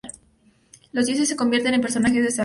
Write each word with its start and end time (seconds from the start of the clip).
Los 0.93 1.05
dioses 1.05 1.29
se 1.29 1.35
convierten 1.35 1.75
en 1.75 1.81
personajes 1.81 2.23
de 2.23 2.31
sainete. 2.31 2.39